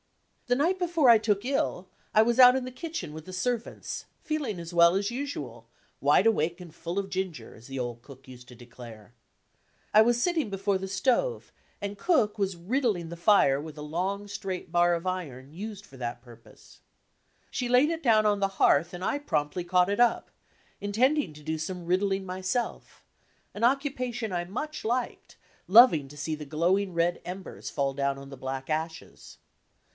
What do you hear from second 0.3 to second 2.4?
The night before I took ill I was